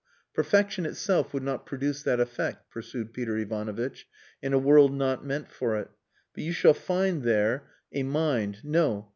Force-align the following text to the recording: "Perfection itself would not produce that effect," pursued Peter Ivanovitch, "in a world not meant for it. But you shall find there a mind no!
"Perfection 0.33 0.87
itself 0.87 1.31
would 1.31 1.43
not 1.43 1.67
produce 1.67 2.01
that 2.01 2.19
effect," 2.19 2.71
pursued 2.71 3.13
Peter 3.13 3.37
Ivanovitch, 3.37 4.07
"in 4.41 4.51
a 4.51 4.57
world 4.57 4.91
not 4.95 5.23
meant 5.23 5.51
for 5.51 5.77
it. 5.77 5.91
But 6.33 6.43
you 6.43 6.53
shall 6.53 6.73
find 6.73 7.21
there 7.21 7.69
a 7.93 8.01
mind 8.01 8.63
no! 8.65 9.09